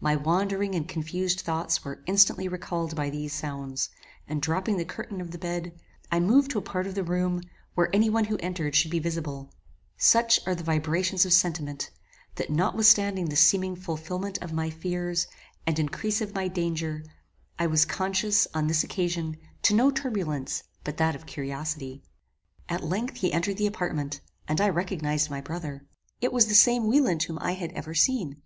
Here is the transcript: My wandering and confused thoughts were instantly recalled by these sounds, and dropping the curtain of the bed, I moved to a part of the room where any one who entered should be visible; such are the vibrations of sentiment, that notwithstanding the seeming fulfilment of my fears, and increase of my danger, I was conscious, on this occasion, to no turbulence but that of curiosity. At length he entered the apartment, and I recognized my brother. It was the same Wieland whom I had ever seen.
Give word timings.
My 0.00 0.16
wandering 0.16 0.74
and 0.74 0.88
confused 0.88 1.42
thoughts 1.42 1.84
were 1.84 2.02
instantly 2.06 2.48
recalled 2.48 2.96
by 2.96 3.08
these 3.08 3.32
sounds, 3.32 3.88
and 4.26 4.42
dropping 4.42 4.78
the 4.78 4.84
curtain 4.84 5.20
of 5.20 5.30
the 5.30 5.38
bed, 5.38 5.78
I 6.10 6.18
moved 6.18 6.50
to 6.50 6.58
a 6.58 6.62
part 6.62 6.88
of 6.88 6.96
the 6.96 7.04
room 7.04 7.40
where 7.76 7.88
any 7.94 8.10
one 8.10 8.24
who 8.24 8.36
entered 8.38 8.74
should 8.74 8.90
be 8.90 8.98
visible; 8.98 9.52
such 9.96 10.40
are 10.44 10.56
the 10.56 10.64
vibrations 10.64 11.24
of 11.24 11.32
sentiment, 11.32 11.92
that 12.34 12.50
notwithstanding 12.50 13.26
the 13.26 13.36
seeming 13.36 13.76
fulfilment 13.76 14.38
of 14.42 14.52
my 14.52 14.70
fears, 14.70 15.28
and 15.68 15.78
increase 15.78 16.20
of 16.20 16.34
my 16.34 16.48
danger, 16.48 17.04
I 17.56 17.68
was 17.68 17.84
conscious, 17.84 18.48
on 18.52 18.66
this 18.66 18.82
occasion, 18.82 19.36
to 19.62 19.72
no 19.72 19.92
turbulence 19.92 20.64
but 20.82 20.96
that 20.96 21.14
of 21.14 21.26
curiosity. 21.26 22.02
At 22.68 22.82
length 22.82 23.18
he 23.18 23.32
entered 23.32 23.56
the 23.56 23.68
apartment, 23.68 24.20
and 24.48 24.60
I 24.60 24.68
recognized 24.68 25.30
my 25.30 25.40
brother. 25.40 25.86
It 26.20 26.32
was 26.32 26.46
the 26.46 26.54
same 26.54 26.88
Wieland 26.88 27.22
whom 27.22 27.38
I 27.40 27.52
had 27.52 27.70
ever 27.70 27.94
seen. 27.94 28.42